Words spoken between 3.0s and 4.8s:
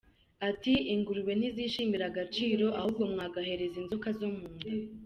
mwagahereza inzoka zo munda.